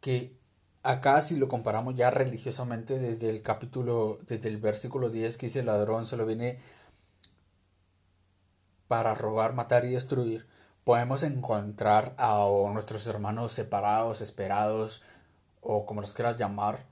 que 0.02 0.36
acá 0.84 1.22
si 1.22 1.38
lo 1.38 1.48
comparamos 1.48 1.96
ya 1.96 2.12
religiosamente 2.12 3.00
desde 3.00 3.30
el 3.30 3.42
capítulo, 3.42 4.20
desde 4.28 4.50
el 4.50 4.58
versículo 4.58 5.10
10 5.10 5.38
que 5.38 5.48
dice 5.48 5.60
el 5.60 5.68
ladrón 5.68 6.06
se 6.06 6.18
lo 6.18 6.26
viene 6.26 6.60
para 8.88 9.16
robar, 9.16 9.54
matar 9.54 9.86
y 9.86 9.92
destruir 9.92 10.46
podemos 10.86 11.24
encontrar 11.24 12.14
a 12.18 12.48
nuestros 12.72 13.06
hermanos 13.08 13.52
separados, 13.52 14.22
esperados, 14.22 15.02
o 15.62 15.86
como 15.86 16.00
los 16.02 16.14
quieras 16.14 16.38
llamar, 16.38 16.86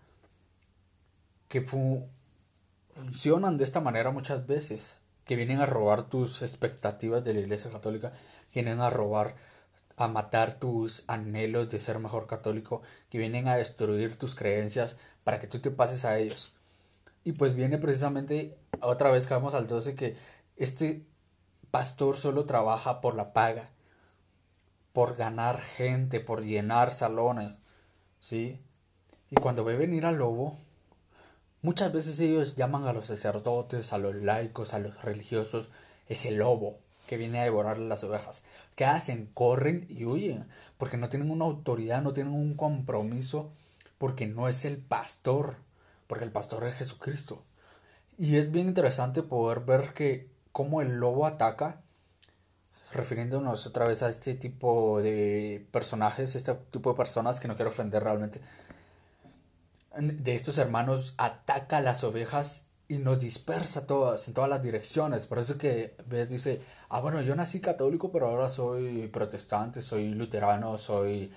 que 1.48 1.62
funcionan 1.62 3.58
de 3.58 3.63
esta 3.63 3.79
manera 3.79 4.10
muchas 4.12 4.48
veces, 4.48 5.00
que 5.25 5.36
vienen 5.36 5.62
a 5.62 5.67
robar 5.67 6.03
tus 6.10 6.41
expectativas 6.41 7.24
de 7.24 7.36
la 7.36 7.41
Iglesia 7.41 7.72
Católica, 7.72 8.13
vienen 8.54 8.80
a 8.80 8.90
robar, 8.90 9.36
a 9.98 10.08
matar 10.08 10.54
tus 10.56 11.04
anhelos 11.08 11.70
de 11.70 11.80
ser 11.80 12.00
mejor 12.00 12.28
católico, 12.28 12.82
que 13.10 13.18
vienen 13.18 13.48
a 13.48 13.58
destruir 13.58 14.18
tus 14.18 14.36
creencias 14.36 14.98
para 15.24 15.40
que 15.40 15.48
tú 15.48 15.60
te 15.60 15.72
pases 15.72 16.06
a 16.06 16.18
ellos. 16.18 16.56
Y 17.24 17.34
pues 17.34 17.56
viene 17.56 17.78
precisamente, 17.78 18.58
otra 18.82 19.12
vez 19.12 19.28
que 19.28 19.34
vamos 19.34 19.54
al 19.54 19.68
12, 19.68 19.96
que 19.96 20.18
este 20.58 21.06
pastor 21.72 22.18
solo 22.18 22.46
trabaja 22.46 23.02
por 23.02 23.16
la 23.16 23.34
paga 23.34 23.70
por 24.94 25.16
ganar 25.16 25.60
gente, 25.60 26.20
por 26.20 26.44
llenar 26.44 26.92
salones, 26.92 27.60
¿sí? 28.20 28.62
Y 29.32 29.36
cuando 29.36 29.64
ve 29.64 29.76
venir 29.76 30.06
al 30.06 30.18
lobo, 30.18 30.60
muchas 31.64 31.92
veces 31.92 32.20
ellos 32.20 32.56
llaman 32.56 32.88
a 32.88 32.94
los 32.94 33.08
sacerdotes, 33.08 33.92
a 33.92 33.98
los 33.98 34.16
laicos, 34.16 34.74
a 34.74 34.80
los 34.80 35.02
religiosos, 35.02 35.70
ese 36.08 36.32
lobo 36.32 36.78
que 37.13 37.17
viene 37.20 37.41
a 37.41 37.43
devorar 37.43 37.77
las 37.77 38.03
ovejas. 38.03 38.41
¿Qué 38.75 38.86
hacen? 38.86 39.29
Corren 39.36 39.86
y 39.88 40.05
huyen, 40.05 40.48
porque 40.79 40.98
no 40.98 41.10
tienen 41.10 41.29
una 41.29 41.46
autoridad, 41.46 42.01
no 42.01 42.12
tienen 42.12 42.34
un 42.34 42.55
compromiso, 42.55 43.51
porque 44.00 44.25
no 44.25 44.48
es 44.48 44.65
el 44.65 44.77
pastor, 44.77 45.58
porque 46.08 46.24
el 46.25 46.32
pastor 46.32 46.63
es 46.63 46.74
Jesucristo. 46.74 47.43
Y 48.17 48.38
es 48.38 48.51
bien 48.51 48.67
interesante 48.67 49.22
poder 49.22 49.60
ver 49.60 49.93
que 49.93 50.27
cómo 50.51 50.82
el 50.82 50.96
lobo 50.96 51.27
ataca 51.27 51.82
refiriéndonos 52.91 53.67
otra 53.67 53.86
vez 53.86 54.01
a 54.01 54.10
este 54.10 54.34
tipo 54.34 55.00
de 55.00 55.67
personajes, 55.70 56.36
este 56.36 56.55
tipo 56.72 56.93
de 56.93 56.98
personas 56.98 57.39
que 57.39 57.48
no 57.48 57.55
quiero 57.55 57.70
ofender 57.70 58.03
realmente, 58.03 58.41
de 60.00 60.34
estos 60.34 60.58
hermanos 60.58 61.13
ataca 61.20 61.77
a 61.77 61.82
las 61.82 62.03
ovejas 62.03 62.65
y 62.88 62.98
nos 62.98 63.20
dispersa 63.20 63.88
todas, 63.88 64.27
en 64.27 64.34
todas 64.34 64.50
las 64.50 64.62
direcciones. 64.62 65.25
Por 65.25 65.39
eso 65.39 65.58
que 65.58 65.96
ves, 66.05 66.29
dice, 66.29 66.62
ah, 66.94 67.00
bueno, 67.02 67.22
yo 67.24 67.36
nací 67.36 67.60
católico, 67.60 68.12
pero 68.12 68.28
ahora 68.28 68.48
soy 68.48 69.08
protestante, 69.08 69.82
soy 69.82 70.10
luterano, 70.10 70.78
soy 70.78 71.32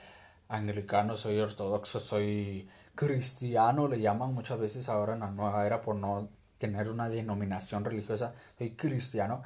anglicano, 0.49 1.17
soy 1.17 1.41
ortodoxo, 1.41 1.99
soy 1.99 2.69
cristiano, 2.95 3.89
le 3.89 3.99
llaman 4.01 4.35
muchas 4.35 4.59
veces 4.59 4.89
ahora 4.91 5.15
en 5.15 5.21
la 5.21 5.31
nueva 5.31 5.67
era 5.67 5.81
por 5.81 5.97
no 5.97 6.29
tener 6.59 6.91
una 6.91 7.09
denominación 7.09 7.85
religiosa, 7.87 8.35
soy 8.59 8.73
cristiano, 8.77 9.43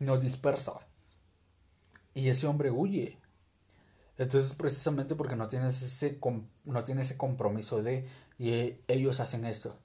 nos 0.00 0.20
dispersa 0.20 0.74
y 2.12 2.28
ese 2.28 2.46
hombre 2.46 2.70
huye. 2.70 3.18
Entonces, 4.18 4.54
precisamente 4.54 5.14
porque 5.16 5.34
no 5.36 5.48
tienes 5.48 5.80
ese, 5.82 6.20
no 6.64 6.84
ese 6.86 7.16
compromiso 7.16 7.82
de, 7.82 8.06
y 8.38 8.50
e, 8.50 8.80
ellos 8.86 9.18
hacen 9.20 9.46
esto, 9.46 9.78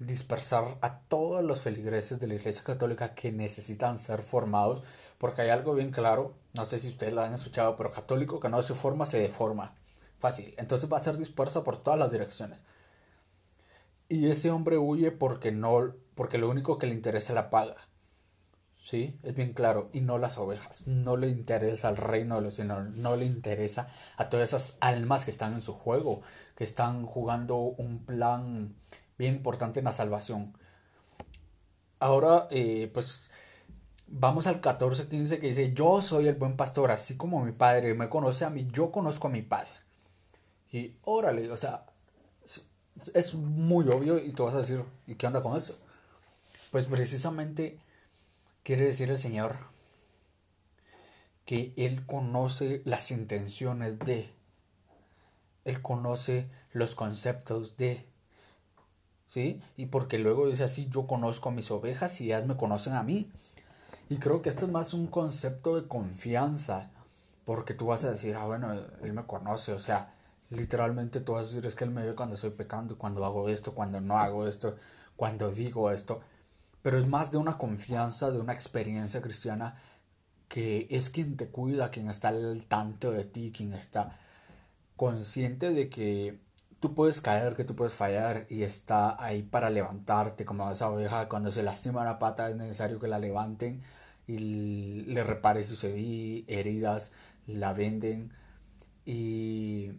dispersar 0.00 0.78
a 0.80 0.98
todos 1.00 1.44
los 1.44 1.60
feligreses 1.60 2.18
de 2.18 2.26
la 2.26 2.34
Iglesia 2.34 2.64
Católica 2.64 3.14
que 3.14 3.30
necesitan 3.30 3.98
ser 3.98 4.22
formados, 4.22 4.82
porque 5.18 5.42
hay 5.42 5.50
algo 5.50 5.74
bien 5.74 5.92
claro, 5.92 6.34
no 6.54 6.64
sé 6.64 6.78
si 6.78 6.88
ustedes 6.88 7.12
lo 7.12 7.22
han 7.22 7.34
escuchado, 7.34 7.76
pero 7.76 7.92
católico 7.92 8.40
que 8.40 8.48
no 8.48 8.62
se 8.62 8.74
forma, 8.74 9.06
se 9.06 9.20
deforma. 9.20 9.74
Fácil. 10.18 10.54
Entonces 10.58 10.90
va 10.92 10.96
a 10.96 11.00
ser 11.00 11.16
dispersa 11.16 11.62
por 11.62 11.76
todas 11.76 11.98
las 11.98 12.10
direcciones. 12.10 12.58
Y 14.08 14.28
ese 14.30 14.50
hombre 14.50 14.78
huye 14.78 15.12
porque 15.12 15.52
no, 15.52 15.94
porque 16.14 16.38
lo 16.38 16.48
único 16.50 16.78
que 16.78 16.86
le 16.86 16.94
interesa 16.94 17.32
es 17.32 17.36
la 17.36 17.50
paga. 17.50 17.76
¿sí? 18.82 19.18
Es 19.22 19.34
bien 19.34 19.52
claro, 19.52 19.90
y 19.92 20.00
no 20.00 20.18
las 20.18 20.38
ovejas. 20.38 20.86
No 20.86 21.16
le 21.16 21.28
interesa 21.28 21.88
al 21.88 21.96
reino 21.96 22.36
de 22.36 22.42
los 22.42 22.54
cielos, 22.54 22.90
no 22.96 23.16
le 23.16 23.24
interesa 23.24 23.88
a 24.16 24.28
todas 24.28 24.48
esas 24.48 24.78
almas 24.80 25.24
que 25.24 25.30
están 25.30 25.52
en 25.52 25.60
su 25.60 25.74
juego, 25.74 26.22
que 26.56 26.64
están 26.64 27.06
jugando 27.06 27.56
un 27.56 28.04
plan 28.04 28.74
bien 29.20 29.36
importante 29.36 29.78
en 29.78 29.84
la 29.84 29.92
salvación. 29.92 30.52
Ahora, 32.00 32.48
eh, 32.50 32.90
pues 32.92 33.30
vamos 34.08 34.48
al 34.48 34.60
14-15 34.60 35.38
que 35.38 35.46
dice, 35.46 35.72
yo 35.72 36.02
soy 36.02 36.26
el 36.26 36.34
buen 36.34 36.56
pastor, 36.56 36.90
así 36.90 37.16
como 37.16 37.44
mi 37.44 37.52
padre 37.52 37.94
me 37.94 38.08
conoce 38.08 38.44
a 38.44 38.50
mí, 38.50 38.68
yo 38.72 38.90
conozco 38.90 39.28
a 39.28 39.30
mi 39.30 39.42
padre. 39.42 39.70
Y 40.72 40.94
órale, 41.04 41.50
o 41.52 41.56
sea, 41.56 41.86
es 43.14 43.34
muy 43.34 43.88
obvio 43.88 44.18
y 44.18 44.32
tú 44.32 44.44
vas 44.44 44.54
a 44.54 44.58
decir, 44.58 44.82
¿y 45.06 45.14
qué 45.14 45.26
onda 45.26 45.42
con 45.42 45.56
eso? 45.56 45.78
Pues 46.72 46.86
precisamente 46.86 47.78
Quiere 48.62 48.84
decir 48.84 49.10
el 49.10 49.18
Señor 49.18 49.56
que 51.46 51.72
Él 51.76 52.04
conoce 52.06 52.82
las 52.84 53.10
intenciones 53.10 53.98
de, 54.00 54.30
Él 55.64 55.80
conoce 55.80 56.50
los 56.72 56.94
conceptos 56.94 57.76
de, 57.78 58.06
¿sí? 59.30 59.62
Y 59.76 59.86
porque 59.86 60.18
luego 60.18 60.48
dice 60.48 60.64
así, 60.64 60.88
yo 60.90 61.06
conozco 61.06 61.50
a 61.50 61.52
mis 61.52 61.70
ovejas 61.70 62.20
y 62.20 62.26
ellas 62.26 62.46
me 62.46 62.56
conocen 62.56 62.94
a 62.94 63.04
mí. 63.04 63.30
Y 64.08 64.16
creo 64.16 64.42
que 64.42 64.48
esto 64.48 64.66
es 64.66 64.72
más 64.72 64.92
un 64.92 65.06
concepto 65.06 65.80
de 65.80 65.86
confianza, 65.86 66.90
porque 67.44 67.72
tú 67.72 67.86
vas 67.86 68.04
a 68.04 68.10
decir, 68.10 68.34
ah, 68.34 68.46
bueno, 68.46 68.72
él 69.02 69.12
me 69.12 69.24
conoce, 69.26 69.72
o 69.72 69.78
sea, 69.78 70.14
literalmente 70.50 71.20
tú 71.20 71.34
vas 71.34 71.46
a 71.46 71.48
decir, 71.50 71.64
es 71.64 71.76
que 71.76 71.84
él 71.84 71.92
me 71.92 72.04
ve 72.04 72.16
cuando 72.16 72.34
estoy 72.34 72.50
pecando, 72.50 72.98
cuando 72.98 73.24
hago 73.24 73.48
esto, 73.48 73.72
cuando 73.72 74.00
no 74.00 74.18
hago 74.18 74.48
esto, 74.48 74.76
cuando 75.14 75.52
digo 75.52 75.92
esto, 75.92 76.20
pero 76.82 76.98
es 76.98 77.06
más 77.06 77.30
de 77.30 77.38
una 77.38 77.56
confianza, 77.56 78.32
de 78.32 78.40
una 78.40 78.52
experiencia 78.52 79.22
cristiana 79.22 79.76
que 80.48 80.88
es 80.90 81.08
quien 81.08 81.36
te 81.36 81.46
cuida, 81.46 81.92
quien 81.92 82.08
está 82.10 82.28
al 82.30 82.64
tanto 82.64 83.12
de 83.12 83.22
ti, 83.24 83.52
quien 83.56 83.74
está 83.74 84.18
consciente 84.96 85.70
de 85.70 85.88
que 85.88 86.40
tú 86.80 86.94
puedes 86.94 87.20
caer, 87.20 87.56
que 87.56 87.64
tú 87.64 87.76
puedes 87.76 87.94
fallar 87.94 88.46
y 88.50 88.62
está 88.62 89.22
ahí 89.22 89.42
para 89.42 89.70
levantarte, 89.70 90.44
como 90.44 90.70
esa 90.70 90.90
oveja 90.90 91.28
cuando 91.28 91.52
se 91.52 91.62
lastima 91.62 92.04
la 92.04 92.18
pata 92.18 92.48
es 92.50 92.56
necesario 92.56 92.98
que 92.98 93.08
la 93.08 93.18
levanten 93.18 93.82
y 94.26 94.38
le 95.06 95.22
repare 95.24 95.64
sus 95.64 95.84
heridas, 95.84 97.12
la 97.46 97.72
venden 97.72 98.32
y, 99.04 99.92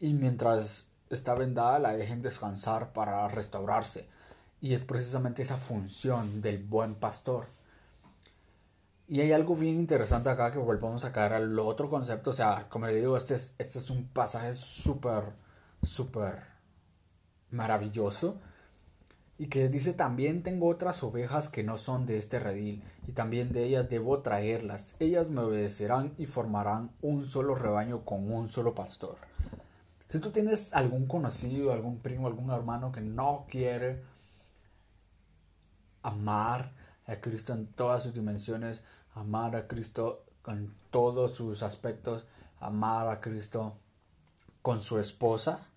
y 0.00 0.12
mientras 0.14 0.92
está 1.10 1.34
vendada 1.34 1.78
la 1.78 1.94
dejen 1.96 2.22
descansar 2.22 2.92
para 2.92 3.28
restaurarse. 3.28 4.08
Y 4.60 4.74
es 4.74 4.82
precisamente 4.82 5.42
esa 5.42 5.56
función 5.56 6.42
del 6.42 6.62
buen 6.62 6.94
pastor. 6.94 7.46
Y 9.12 9.20
hay 9.20 9.32
algo 9.32 9.54
bien 9.54 9.78
interesante 9.78 10.30
acá 10.30 10.50
que 10.50 10.58
volvamos 10.58 11.04
a 11.04 11.12
caer 11.12 11.34
al 11.34 11.58
otro 11.58 11.90
concepto. 11.90 12.30
O 12.30 12.32
sea, 12.32 12.66
como 12.70 12.86
le 12.86 12.94
digo, 12.94 13.14
este 13.14 13.34
es, 13.34 13.54
este 13.58 13.78
es 13.78 13.90
un 13.90 14.06
pasaje 14.06 14.54
súper, 14.54 15.34
súper 15.82 16.38
maravilloso. 17.50 18.40
Y 19.36 19.48
que 19.48 19.68
dice, 19.68 19.92
también 19.92 20.42
tengo 20.42 20.66
otras 20.66 21.02
ovejas 21.02 21.50
que 21.50 21.62
no 21.62 21.76
son 21.76 22.06
de 22.06 22.16
este 22.16 22.38
redil, 22.38 22.82
y 23.06 23.12
también 23.12 23.52
de 23.52 23.64
ellas 23.64 23.90
debo 23.90 24.20
traerlas. 24.20 24.96
Ellas 24.98 25.28
me 25.28 25.42
obedecerán 25.42 26.14
y 26.16 26.24
formarán 26.24 26.92
un 27.02 27.28
solo 27.28 27.54
rebaño 27.54 28.06
con 28.06 28.32
un 28.32 28.48
solo 28.48 28.74
pastor. 28.74 29.18
Si 30.08 30.20
tú 30.20 30.30
tienes 30.30 30.72
algún 30.72 31.06
conocido, 31.06 31.74
algún 31.74 31.98
primo, 31.98 32.28
algún 32.28 32.48
hermano 32.48 32.90
que 32.90 33.02
no 33.02 33.44
quiere 33.50 34.04
amar 36.02 36.80
a 37.12 37.20
Cristo 37.20 37.52
en 37.52 37.66
todas 37.66 38.02
sus 38.02 38.14
dimensiones, 38.14 38.84
amar 39.14 39.56
a 39.56 39.68
Cristo 39.68 40.24
con 40.42 40.74
todos 40.90 41.34
sus 41.34 41.62
aspectos, 41.62 42.26
amar 42.60 43.08
a 43.08 43.20
Cristo 43.20 43.78
con 44.62 44.80
su 44.80 44.98
esposa. 44.98 45.68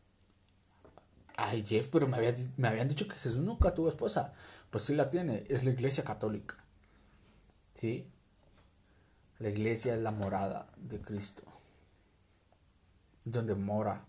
Ay, 1.37 1.65
Jeff, 1.65 1.89
pero 1.91 2.07
me, 2.07 2.17
me 2.57 2.67
habían 2.67 2.87
dicho 2.87 3.07
que 3.07 3.15
Jesús 3.15 3.39
nunca 3.39 3.73
tuvo 3.73 3.89
esposa. 3.89 4.33
Pues 4.69 4.83
sí 4.83 4.95
la 4.95 5.09
tiene, 5.09 5.45
es 5.49 5.63
la 5.63 5.71
iglesia 5.71 6.03
católica. 6.03 6.55
¿Sí? 7.75 8.09
La 9.39 9.49
iglesia 9.49 9.95
es 9.95 10.01
la 10.01 10.11
morada 10.11 10.67
de 10.77 11.01
Cristo. 11.01 11.43
Donde 13.25 13.55
mora 13.55 14.05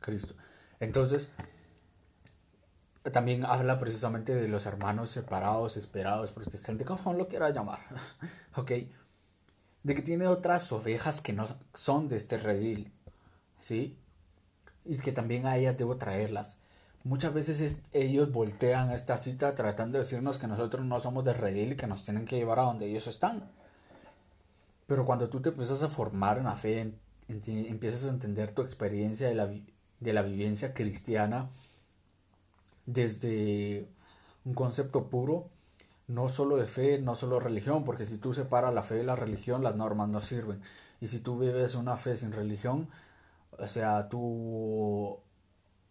Cristo. 0.00 0.34
Entonces, 0.80 1.32
también 3.10 3.44
habla 3.44 3.78
precisamente 3.78 4.34
de 4.34 4.48
los 4.48 4.66
hermanos 4.66 5.10
separados, 5.10 5.76
esperados, 5.76 6.30
protestantes, 6.30 6.86
como 6.86 7.14
lo 7.14 7.28
quiera 7.28 7.50
llamar. 7.50 7.80
ok. 8.56 8.70
De 9.82 9.94
que 9.96 10.02
tiene 10.02 10.28
otras 10.28 10.70
ovejas 10.70 11.20
que 11.20 11.32
no 11.32 11.48
son 11.74 12.08
de 12.08 12.16
este 12.16 12.38
redil. 12.38 12.92
¿Sí? 13.58 13.96
Y 14.84 14.98
que 14.98 15.12
también 15.12 15.46
a 15.46 15.56
ellas 15.56 15.76
debo 15.76 15.96
traerlas. 15.96 16.58
Muchas 17.04 17.34
veces 17.34 17.76
ellos 17.92 18.30
voltean 18.30 18.90
esta 18.90 19.18
cita 19.18 19.56
tratando 19.56 19.98
de 19.98 20.04
decirnos 20.04 20.38
que 20.38 20.46
nosotros 20.46 20.84
no 20.86 21.00
somos 21.00 21.24
de 21.24 21.32
redil 21.32 21.72
y 21.72 21.76
que 21.76 21.88
nos 21.88 22.04
tienen 22.04 22.26
que 22.26 22.36
llevar 22.36 22.60
a 22.60 22.62
donde 22.62 22.86
ellos 22.86 23.08
están. 23.08 23.50
Pero 24.86 25.04
cuando 25.04 25.28
tú 25.28 25.40
te 25.40 25.48
empiezas 25.48 25.82
a 25.82 25.88
formar 25.88 26.38
en 26.38 26.44
la 26.44 26.54
fe, 26.54 26.92
empiezas 27.28 28.04
a 28.04 28.10
entender 28.10 28.52
tu 28.52 28.62
experiencia 28.62 29.28
de 29.28 29.34
la, 29.34 29.52
de 29.98 30.12
la 30.12 30.22
vivencia 30.22 30.74
cristiana, 30.74 31.48
desde 32.86 33.88
un 34.44 34.54
concepto 34.54 35.08
puro, 35.08 35.48
no 36.08 36.28
solo 36.28 36.56
de 36.56 36.66
fe, 36.66 36.98
no 36.98 37.14
solo 37.14 37.36
de 37.36 37.44
religión, 37.44 37.84
porque 37.84 38.04
si 38.04 38.18
tú 38.18 38.34
separas 38.34 38.74
la 38.74 38.82
fe 38.82 38.96
de 38.96 39.04
la 39.04 39.16
religión, 39.16 39.62
las 39.62 39.76
normas 39.76 40.08
no 40.08 40.20
sirven. 40.20 40.60
Y 41.00 41.08
si 41.08 41.20
tú 41.20 41.38
vives 41.38 41.74
una 41.74 41.96
fe 41.96 42.16
sin 42.16 42.32
religión, 42.32 42.88
o 43.58 43.68
sea, 43.68 44.08
tu 44.08 45.18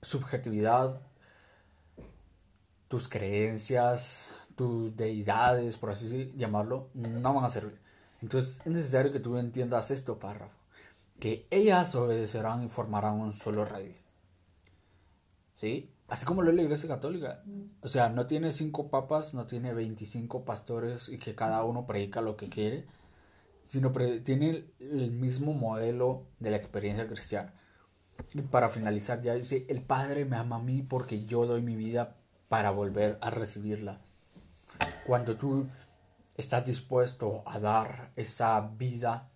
subjetividad, 0.01 1.01
tus 2.88 3.08
creencias, 3.08 4.25
tus 4.56 4.95
deidades, 4.95 5.77
por 5.77 5.91
así 5.91 6.34
llamarlo, 6.36 6.89
no 6.93 7.34
van 7.34 7.45
a 7.45 7.49
servir. 7.49 7.80
Entonces 8.21 8.62
es 8.65 8.71
necesario 8.71 9.12
que 9.12 9.19
tú 9.19 9.38
entiendas 9.38 9.91
esto, 9.91 10.19
párrafo, 10.19 10.54
que 11.19 11.45
ellas 11.49 11.95
obedecerán 11.95 12.63
y 12.63 12.69
formarán 12.69 13.15
un 13.15 13.34
solo 13.34 13.65
rey. 13.65 13.97
¿Sí? 15.56 15.89
Así 16.12 16.26
como 16.26 16.41
lo 16.41 16.50
es 16.50 16.58
la 16.58 16.63
Iglesia 16.63 16.89
Católica. 16.89 17.41
O 17.80 17.88
sea, 17.88 18.10
no 18.10 18.28
tiene 18.28 18.52
cinco 18.52 18.89
papas, 18.89 19.34
no 19.34 19.47
tiene 19.47 19.74
25 19.74 20.43
pastores 20.43 21.08
y 21.08 21.17
que 21.17 21.36
cada 21.36 21.63
uno 21.63 21.88
predica 21.88 22.19
lo 22.19 22.36
que 22.36 22.50
quiere, 22.50 22.86
sino 23.65 23.93
tiene 24.26 24.65
el 24.82 25.12
mismo 25.12 25.54
modelo 25.54 26.26
de 26.38 26.52
la 26.52 26.58
experiencia 26.58 27.08
cristiana. 27.08 27.54
Y 28.34 28.41
para 28.41 28.67
finalizar 28.67 29.21
ya 29.21 29.36
dice, 29.36 29.65
el 29.69 29.84
Padre 29.84 30.26
me 30.26 30.36
ama 30.36 30.58
a 30.58 30.62
mí 30.62 30.82
porque 30.82 31.24
yo 31.24 31.45
doy 31.45 31.62
mi 31.62 31.78
vida 31.78 32.17
para 32.50 32.71
volver 32.71 33.17
a 33.21 33.30
recibirla. 33.30 34.02
Cuando 35.08 35.38
tú 35.38 35.69
estás 36.36 36.65
dispuesto 36.65 37.41
a 37.45 37.58
dar 37.58 38.12
esa 38.17 38.60
vida, 38.60 39.30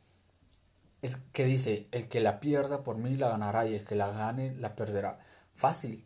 el 1.01 1.15
que 1.31 1.45
dice, 1.45 1.87
el 1.93 2.09
que 2.09 2.19
la 2.19 2.41
pierda 2.41 2.83
por 2.83 2.97
mí 2.97 3.15
la 3.15 3.29
ganará 3.29 3.65
y 3.65 3.75
el 3.75 3.85
que 3.85 3.95
la 3.95 4.11
gane 4.11 4.53
la 4.57 4.75
perderá. 4.75 5.19
Fácil, 5.53 6.05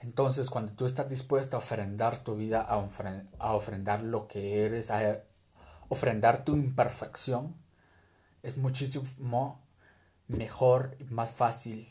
entonces, 0.00 0.48
cuando 0.48 0.72
tú 0.72 0.86
estás 0.86 1.08
dispuesto 1.08 1.56
a 1.56 1.58
ofrendar 1.58 2.18
tu 2.20 2.36
vida, 2.36 2.60
a, 2.60 2.76
ofrendar 2.76 4.02
lo 4.02 4.28
que 4.28 4.64
eres, 4.64 4.90
a 4.90 5.22
ofrendar 5.88 6.44
tu 6.44 6.54
imperfección, 6.54 7.56
es 8.42 8.56
muchísimo 8.56 9.60
mejor 10.28 10.96
y 11.00 11.04
más 11.04 11.30
fácil. 11.30 11.88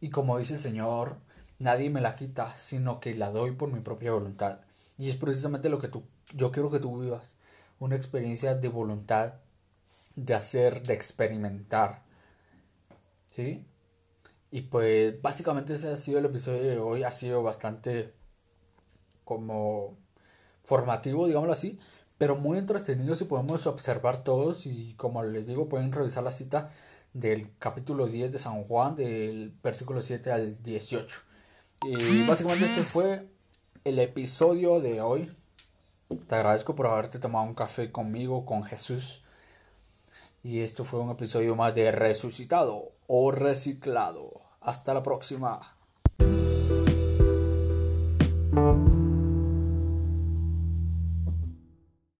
Y 0.00 0.10
como 0.10 0.38
dice 0.38 0.54
el 0.54 0.60
Señor, 0.60 1.16
nadie 1.58 1.90
me 1.90 2.00
la 2.00 2.14
quita, 2.14 2.54
sino 2.56 3.00
que 3.00 3.14
la 3.14 3.30
doy 3.30 3.52
por 3.52 3.72
mi 3.72 3.80
propia 3.80 4.12
voluntad. 4.12 4.60
Y 4.96 5.10
es 5.10 5.16
precisamente 5.16 5.68
lo 5.68 5.80
que 5.80 5.88
tú, 5.88 6.04
yo 6.32 6.52
quiero 6.52 6.70
que 6.70 6.78
tú 6.78 7.00
vivas, 7.00 7.36
una 7.80 7.96
experiencia 7.96 8.54
de 8.54 8.68
voluntad, 8.68 9.34
de 10.14 10.34
hacer, 10.34 10.82
de 10.82 10.94
experimentar. 10.94 12.02
¿Sí? 13.34 13.66
Y 14.50 14.62
pues 14.62 15.20
básicamente 15.22 15.74
ese 15.74 15.90
ha 15.90 15.96
sido 15.96 16.18
el 16.18 16.24
episodio 16.26 16.62
de 16.62 16.78
hoy. 16.78 17.04
Ha 17.04 17.10
sido 17.10 17.42
bastante 17.42 18.12
como 19.24 19.96
formativo, 20.64 21.26
digámoslo 21.26 21.52
así, 21.52 21.78
pero 22.18 22.36
muy 22.36 22.58
entretenido 22.58 23.14
si 23.14 23.24
podemos 23.24 23.66
observar 23.66 24.24
todos 24.24 24.66
y 24.66 24.94
como 24.96 25.22
les 25.22 25.46
digo 25.46 25.68
pueden 25.68 25.92
revisar 25.92 26.24
la 26.24 26.30
cita 26.32 26.70
del 27.12 27.50
capítulo 27.58 28.06
10 28.06 28.32
de 28.32 28.38
San 28.38 28.62
Juan 28.64 28.94
del 28.96 29.52
versículo 29.62 30.00
7 30.00 30.32
al 30.32 30.62
18. 30.62 31.16
Y 31.86 32.26
básicamente 32.26 32.66
este 32.66 32.82
fue 32.82 33.28
el 33.84 33.98
episodio 33.98 34.80
de 34.80 35.00
hoy. 35.00 35.34
Te 36.26 36.34
agradezco 36.34 36.74
por 36.74 36.88
haberte 36.88 37.18
tomado 37.18 37.46
un 37.46 37.54
café 37.54 37.90
conmigo, 37.90 38.44
con 38.44 38.64
Jesús. 38.64 39.22
Y 40.42 40.60
esto 40.60 40.84
fue 40.84 41.00
un 41.00 41.10
episodio 41.10 41.54
más 41.54 41.74
de 41.74 41.90
Resucitado 41.92 42.92
o 43.12 43.32
Reciclado. 43.32 44.40
Hasta 44.60 44.94
la 44.94 45.02
próxima. 45.02 45.79